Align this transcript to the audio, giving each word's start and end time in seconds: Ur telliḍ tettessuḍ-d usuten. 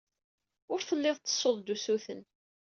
Ur 0.73 0.79
telliḍ 0.87 1.15
tettessuḍ-d 1.17 1.67
usuten. 1.75 2.21